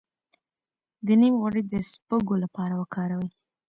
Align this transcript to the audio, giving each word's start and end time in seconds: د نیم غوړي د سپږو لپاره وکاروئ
د 1.05 1.07
نیم 1.21 1.33
غوړي 1.41 1.63
د 1.71 1.73
سپږو 1.91 2.35
لپاره 2.43 2.73
وکاروئ 2.81 3.29